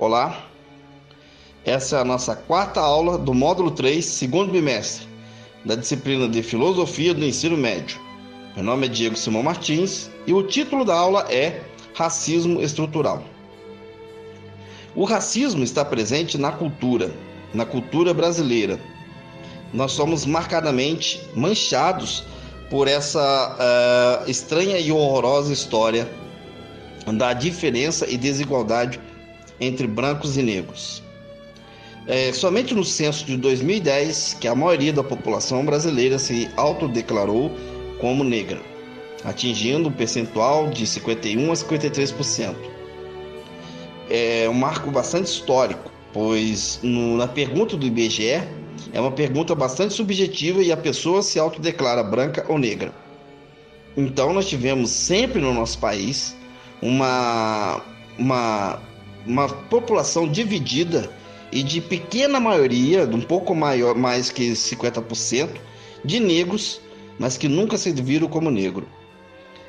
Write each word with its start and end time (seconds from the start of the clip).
Olá, 0.00 0.46
essa 1.64 1.96
é 1.96 2.00
a 2.00 2.04
nossa 2.04 2.36
quarta 2.36 2.80
aula 2.80 3.18
do 3.18 3.34
módulo 3.34 3.72
3, 3.72 4.04
segundo 4.04 4.52
bimestre, 4.52 5.08
da 5.64 5.74
disciplina 5.74 6.28
de 6.28 6.40
Filosofia 6.40 7.12
do 7.12 7.24
Ensino 7.24 7.56
Médio. 7.56 7.98
Meu 8.54 8.64
nome 8.64 8.86
é 8.86 8.88
Diego 8.88 9.16
Simão 9.16 9.42
Martins 9.42 10.08
e 10.24 10.32
o 10.32 10.44
título 10.44 10.84
da 10.84 10.94
aula 10.94 11.26
é 11.28 11.62
Racismo 11.94 12.62
Estrutural. 12.62 13.24
O 14.94 15.02
racismo 15.02 15.64
está 15.64 15.84
presente 15.84 16.38
na 16.38 16.52
cultura, 16.52 17.10
na 17.52 17.66
cultura 17.66 18.14
brasileira. 18.14 18.78
Nós 19.74 19.90
somos 19.90 20.24
marcadamente 20.24 21.20
manchados 21.34 22.24
por 22.70 22.86
essa 22.86 24.22
uh, 24.24 24.30
estranha 24.30 24.78
e 24.78 24.92
horrorosa 24.92 25.52
história 25.52 26.08
da 27.04 27.32
diferença 27.32 28.08
e 28.08 28.16
desigualdade 28.16 29.07
entre 29.60 29.86
brancos 29.86 30.36
e 30.36 30.42
negros. 30.42 31.02
É, 32.06 32.32
somente 32.32 32.74
no 32.74 32.84
censo 32.84 33.26
de 33.26 33.36
2010 33.36 34.38
que 34.40 34.48
a 34.48 34.54
maioria 34.54 34.92
da 34.92 35.04
população 35.04 35.64
brasileira 35.64 36.18
se 36.18 36.48
autodeclarou 36.56 37.50
como 38.00 38.24
negra, 38.24 38.60
atingindo 39.24 39.90
um 39.90 39.92
percentual 39.92 40.70
de 40.70 40.86
51 40.86 41.52
a 41.52 41.54
53%. 41.54 42.54
É 44.08 44.48
um 44.48 44.54
marco 44.54 44.90
bastante 44.90 45.26
histórico, 45.26 45.90
pois 46.12 46.80
no, 46.82 47.18
na 47.18 47.28
pergunta 47.28 47.76
do 47.76 47.84
IBGE 47.84 48.42
é 48.92 49.00
uma 49.00 49.12
pergunta 49.12 49.54
bastante 49.54 49.92
subjetiva 49.92 50.62
e 50.62 50.72
a 50.72 50.76
pessoa 50.76 51.20
se 51.20 51.38
autodeclara 51.38 52.02
branca 52.02 52.46
ou 52.48 52.56
negra. 52.56 52.90
Então 53.96 54.32
nós 54.32 54.48
tivemos 54.48 54.90
sempre 54.90 55.40
no 55.40 55.52
nosso 55.52 55.78
país 55.78 56.34
uma, 56.80 57.82
uma 58.18 58.80
uma 59.28 59.46
população 59.46 60.26
dividida 60.26 61.10
e 61.52 61.62
de 61.62 61.80
pequena 61.82 62.40
maioria, 62.40 63.04
um 63.04 63.20
pouco 63.20 63.54
maior, 63.54 63.94
mais 63.94 64.30
que 64.30 64.52
50%, 64.52 65.50
de 66.04 66.18
negros, 66.18 66.80
mas 67.18 67.36
que 67.36 67.46
nunca 67.48 67.76
se 67.76 67.92
viram 67.92 68.26
como 68.26 68.50
negro. 68.50 68.88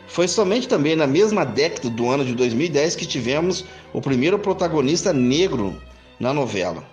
Foi 0.07 0.27
somente 0.27 0.67
também 0.67 0.95
na 0.95 1.05
mesma 1.05 1.45
década 1.45 1.89
do 1.89 2.09
ano 2.09 2.23
de 2.23 2.33
2010 2.33 2.95
que 2.95 3.05
tivemos 3.05 3.65
o 3.93 4.01
primeiro 4.01 4.39
protagonista 4.39 5.11
negro 5.13 5.79
na 6.19 6.33
novela. 6.33 6.83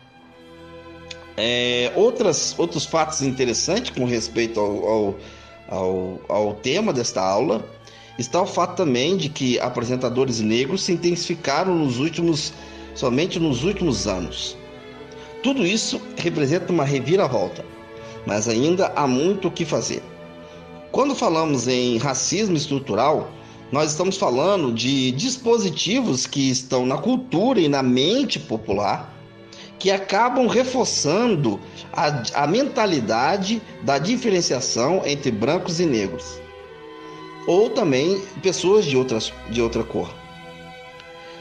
É, 1.37 1.93
outras, 1.95 2.59
outros 2.59 2.85
fatos 2.85 3.23
interessantes 3.23 3.91
com 3.91 4.05
respeito 4.05 4.59
ao, 4.59 4.89
ao, 4.89 5.15
ao, 5.69 6.21
ao 6.29 6.55
tema 6.55 6.93
desta 6.93 7.23
aula 7.23 7.65
Está 8.19 8.41
o 8.41 8.47
fato 8.47 8.77
também 8.77 9.15
de 9.17 9.29
que 9.29 9.61
apresentadores 9.61 10.41
negros 10.41 10.85
se 10.85 10.93
intensificaram 10.93 11.75
nos 11.75 11.99
últimos, 11.99 12.51
somente 12.95 13.39
nos 13.39 13.63
últimos 13.63 14.07
anos. 14.07 14.57
Tudo 15.43 15.67
isso 15.67 16.01
representa 16.17 16.73
uma 16.73 16.85
reviravolta, 16.85 17.63
mas 18.27 18.49
ainda 18.49 18.91
há 18.97 19.07
muito 19.07 19.49
o 19.49 19.51
que 19.51 19.67
fazer. 19.67 20.03
Quando 20.91 21.15
falamos 21.15 21.69
em 21.69 21.99
racismo 21.99 22.57
estrutural, 22.57 23.31
nós 23.71 23.91
estamos 23.91 24.17
falando 24.17 24.73
de 24.73 25.13
dispositivos 25.13 26.27
que 26.27 26.51
estão 26.51 26.87
na 26.87 26.97
cultura 26.97 27.61
e 27.61 27.69
na 27.69 27.83
mente 27.83 28.39
popular 28.39 29.13
que 29.79 29.91
acabam 29.91 30.47
reforçando 30.47 31.61
a, 31.93 32.23
a 32.45 32.47
mentalidade 32.47 33.61
da 33.83 33.99
diferenciação 33.99 35.03
entre 35.05 35.31
brancos 35.31 35.81
e 35.81 35.85
negros 35.85 36.46
ou 37.47 37.71
também 37.71 38.21
pessoas 38.43 38.85
de, 38.85 38.97
outras, 38.97 39.33
de 39.51 39.63
outra 39.63 39.85
cor. 39.85 40.09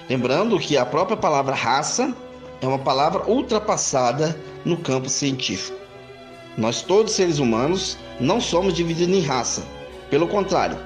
Lembrando 0.09 0.59
que 0.59 0.77
a 0.77 0.85
própria 0.85 1.17
palavra 1.17 1.55
raça 1.55 2.15
é 2.61 2.67
uma 2.67 2.79
palavra 2.79 3.23
ultrapassada 3.27 4.39
no 4.63 4.77
campo 4.77 5.09
científico. 5.09 5.77
Nós, 6.57 6.81
todos 6.81 7.13
seres 7.13 7.39
humanos, 7.39 7.97
não 8.19 8.39
somos 8.39 8.73
divididos 8.73 9.15
em 9.15 9.21
raça. 9.21 9.63
Pelo 10.09 10.27
contrário, 10.27 10.77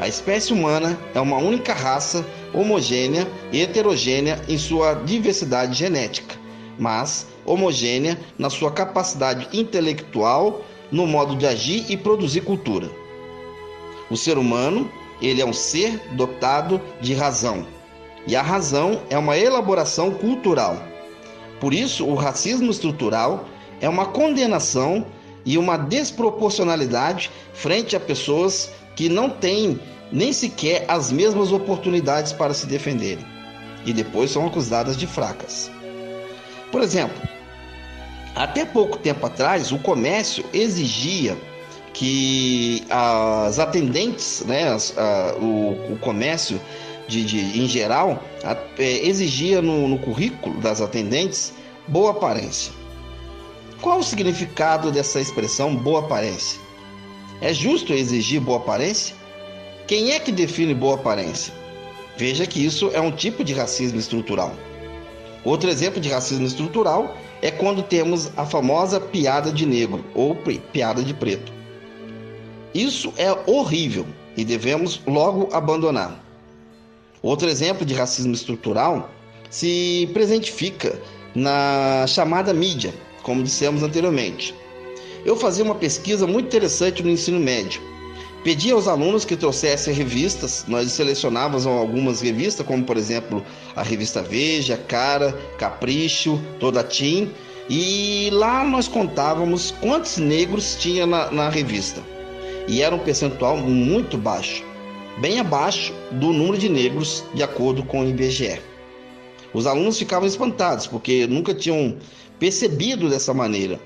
a 0.00 0.08
espécie 0.08 0.52
humana 0.52 0.98
é 1.14 1.20
uma 1.20 1.36
única 1.36 1.72
raça 1.72 2.26
homogênea 2.52 3.28
e 3.52 3.60
heterogênea 3.60 4.40
em 4.48 4.58
sua 4.58 4.94
diversidade 4.94 5.74
genética, 5.78 6.34
mas 6.78 7.26
homogênea 7.44 8.18
na 8.38 8.50
sua 8.50 8.72
capacidade 8.72 9.46
intelectual, 9.52 10.64
no 10.90 11.06
modo 11.06 11.36
de 11.36 11.46
agir 11.46 11.84
e 11.88 11.96
produzir 11.96 12.40
cultura. 12.40 13.03
O 14.10 14.16
ser 14.16 14.38
humano, 14.38 14.90
ele 15.20 15.40
é 15.40 15.46
um 15.46 15.52
ser 15.52 15.98
dotado 16.12 16.80
de 17.00 17.14
razão. 17.14 17.66
E 18.26 18.36
a 18.36 18.42
razão 18.42 19.02
é 19.10 19.18
uma 19.18 19.36
elaboração 19.36 20.10
cultural. 20.10 20.76
Por 21.60 21.72
isso, 21.72 22.06
o 22.06 22.14
racismo 22.14 22.70
estrutural 22.70 23.46
é 23.80 23.88
uma 23.88 24.06
condenação 24.06 25.06
e 25.44 25.58
uma 25.58 25.76
desproporcionalidade 25.76 27.30
frente 27.52 27.94
a 27.94 28.00
pessoas 28.00 28.70
que 28.96 29.08
não 29.08 29.28
têm 29.28 29.78
nem 30.10 30.32
sequer 30.32 30.84
as 30.88 31.10
mesmas 31.10 31.52
oportunidades 31.52 32.32
para 32.32 32.54
se 32.54 32.66
defenderem 32.66 33.24
e 33.84 33.92
depois 33.92 34.30
são 34.30 34.46
acusadas 34.46 34.96
de 34.96 35.06
fracas. 35.06 35.70
Por 36.70 36.82
exemplo, 36.82 37.16
até 38.34 38.64
pouco 38.64 38.98
tempo 38.98 39.24
atrás, 39.26 39.70
o 39.70 39.78
comércio 39.78 40.44
exigia 40.52 41.36
que 41.94 42.84
as 42.90 43.58
atendentes, 43.58 44.44
né, 44.46 44.68
as, 44.68 44.96
a, 44.98 45.36
o, 45.38 45.92
o, 45.92 45.98
comércio 46.00 46.60
de, 47.06 47.24
de, 47.24 47.60
em 47.60 47.66
geral, 47.66 48.22
a, 48.42 48.56
é, 48.78 49.06
exigia 49.06 49.62
no, 49.62 49.88
no 49.88 49.98
currículo 49.98 50.60
das 50.60 50.80
atendentes 50.80 51.54
boa 51.86 52.10
aparência. 52.10 52.72
Qual 53.80 54.00
o 54.00 54.02
significado 54.02 54.90
dessa 54.90 55.20
expressão 55.20 55.74
boa 55.74 56.00
aparência? 56.00 56.60
É 57.40 57.54
justo 57.54 57.92
exigir 57.92 58.40
boa 58.40 58.58
aparência? 58.58 59.14
Quem 59.86 60.12
é 60.12 60.18
que 60.18 60.32
define 60.32 60.74
boa 60.74 60.96
aparência? 60.96 61.52
Veja 62.16 62.46
que 62.46 62.64
isso 62.64 62.90
é 62.92 63.00
um 63.00 63.12
tipo 63.12 63.44
de 63.44 63.52
racismo 63.52 63.98
estrutural. 63.98 64.54
Outro 65.44 65.68
exemplo 65.68 66.00
de 66.00 66.08
racismo 66.08 66.46
estrutural 66.46 67.16
é 67.42 67.50
quando 67.50 67.82
temos 67.82 68.30
a 68.36 68.46
famosa 68.46 68.98
piada 68.98 69.52
de 69.52 69.66
negro 69.66 70.04
ou 70.14 70.34
piada 70.72 71.02
de 71.02 71.12
preto. 71.12 71.52
Isso 72.74 73.14
é 73.16 73.30
horrível 73.46 74.04
e 74.36 74.44
devemos 74.44 75.00
logo 75.06 75.48
abandonar. 75.52 76.20
Outro 77.22 77.48
exemplo 77.48 77.86
de 77.86 77.94
racismo 77.94 78.34
estrutural 78.34 79.10
se 79.48 80.10
presentifica 80.12 81.00
na 81.36 82.04
chamada 82.08 82.52
mídia, 82.52 82.92
como 83.22 83.44
dissemos 83.44 83.84
anteriormente. 83.84 84.52
Eu 85.24 85.36
fazia 85.36 85.62
uma 85.62 85.76
pesquisa 85.76 86.26
muito 86.26 86.46
interessante 86.46 87.00
no 87.00 87.10
ensino 87.10 87.38
médio. 87.38 87.80
Pedi 88.42 88.72
aos 88.72 88.88
alunos 88.88 89.24
que 89.24 89.36
trouxessem 89.36 89.94
revistas, 89.94 90.64
nós 90.66 90.90
selecionávamos 90.90 91.66
algumas 91.66 92.20
revistas, 92.20 92.66
como 92.66 92.82
por 92.82 92.96
exemplo 92.96 93.42
a 93.76 93.84
revista 93.84 94.20
Veja, 94.20 94.76
Cara, 94.76 95.32
Capricho, 95.58 96.42
Toda 96.58 96.82
Tim, 96.82 97.30
e 97.70 98.28
lá 98.32 98.64
nós 98.64 98.88
contávamos 98.88 99.70
quantos 99.80 100.18
negros 100.18 100.76
tinha 100.78 101.06
na, 101.06 101.30
na 101.30 101.48
revista 101.48 102.13
e 102.66 102.82
era 102.82 102.94
um 102.94 102.98
percentual 102.98 103.56
muito 103.56 104.16
baixo, 104.16 104.64
bem 105.18 105.38
abaixo 105.38 105.92
do 106.12 106.32
número 106.32 106.58
de 106.58 106.68
negros 106.68 107.24
de 107.34 107.42
acordo 107.42 107.82
com 107.84 108.00
o 108.00 108.08
IBGE. 108.08 108.60
Os 109.52 109.66
alunos 109.66 109.98
ficavam 109.98 110.26
espantados 110.26 110.86
porque 110.86 111.26
nunca 111.26 111.54
tinham 111.54 111.96
percebido 112.38 113.08
dessa 113.08 113.32
maneira. 113.32 113.78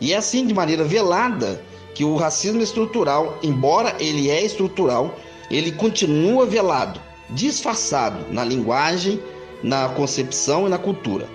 E 0.00 0.12
é 0.12 0.16
assim 0.16 0.46
de 0.46 0.52
maneira 0.52 0.82
velada 0.82 1.62
que 1.94 2.04
o 2.04 2.16
racismo 2.16 2.60
estrutural, 2.60 3.38
embora 3.42 3.94
ele 4.00 4.30
é 4.30 4.44
estrutural, 4.44 5.14
ele 5.50 5.70
continua 5.70 6.46
velado, 6.46 7.00
disfarçado 7.30 8.24
na 8.32 8.44
linguagem, 8.44 9.20
na 9.62 9.88
concepção 9.90 10.66
e 10.66 10.70
na 10.70 10.78
cultura. 10.78 11.28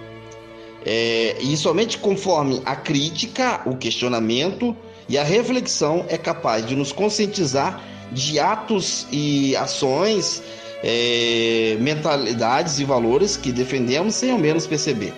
É, 0.85 1.37
e 1.39 1.55
somente 1.55 1.97
conforme 1.97 2.61
a 2.65 2.75
crítica, 2.75 3.61
o 3.65 3.75
questionamento 3.75 4.75
e 5.09 5.17
a 5.17 5.23
reflexão 5.23 6.05
é 6.09 6.17
capaz 6.17 6.65
de 6.65 6.75
nos 6.75 6.91
conscientizar 6.91 7.81
de 8.11 8.39
atos 8.39 9.07
e 9.11 9.55
ações, 9.55 10.41
é, 10.83 11.77
mentalidades 11.79 12.79
e 12.79 12.83
valores 12.83 13.37
que 13.37 13.51
defendemos 13.51 14.15
sem 14.15 14.31
ao 14.31 14.37
menos 14.37 14.67
perceber. 14.67 15.13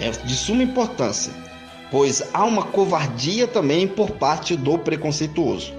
É 0.00 0.10
de 0.10 0.34
suma 0.34 0.62
importância, 0.62 1.32
pois 1.90 2.22
há 2.32 2.44
uma 2.44 2.64
covardia 2.64 3.46
também 3.46 3.86
por 3.86 4.10
parte 4.12 4.56
do 4.56 4.78
preconceituoso. 4.78 5.72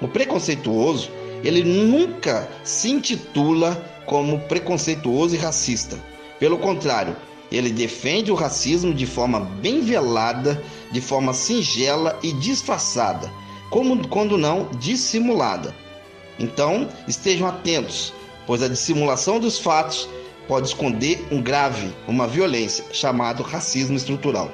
O 0.00 0.08
preconceituoso, 0.08 1.10
ele 1.44 1.62
nunca 1.62 2.48
se 2.64 2.90
intitula 2.90 3.80
como 4.04 4.40
preconceituoso 4.40 5.34
e 5.34 5.38
racista. 5.38 5.96
Pelo 6.40 6.58
contrário, 6.58 7.16
ele 7.52 7.70
defende 7.70 8.32
o 8.32 8.34
racismo 8.34 8.94
de 8.94 9.06
forma 9.06 9.40
bem 9.40 9.82
velada, 9.82 10.62
de 10.90 11.00
forma 11.00 11.34
singela 11.34 12.18
e 12.22 12.32
disfarçada, 12.32 13.30
como 13.70 14.08
quando 14.08 14.38
não 14.38 14.68
dissimulada. 14.78 15.74
Então, 16.38 16.88
estejam 17.06 17.46
atentos, 17.46 18.12
pois 18.46 18.62
a 18.62 18.68
dissimulação 18.68 19.38
dos 19.38 19.58
fatos 19.58 20.08
pode 20.48 20.68
esconder 20.68 21.24
um 21.30 21.42
grave, 21.42 21.92
uma 22.08 22.26
violência, 22.26 22.84
chamado 22.92 23.42
racismo 23.42 23.96
estrutural. 23.96 24.50